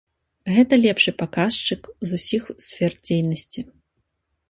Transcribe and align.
Гэта 0.55 0.73
лепшы 0.85 1.13
паказчык 1.21 1.81
з 2.07 2.23
усіх 2.23 2.51
сфер 2.67 2.91
дзейнасці. 3.05 3.61